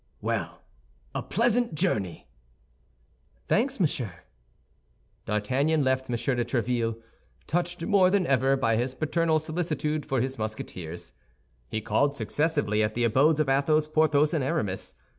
[0.19, 0.63] "Well,
[1.13, 2.27] a pleasant journey."
[3.47, 4.11] "Thanks, monsieur."
[5.27, 6.15] D'Artagnan left M.
[6.15, 6.99] de Tréville,
[7.45, 11.13] touched more than ever by his paternal solicitude for his Musketeers.
[11.67, 14.95] He called successively at the abodes of Athos, Porthos, and Aramis.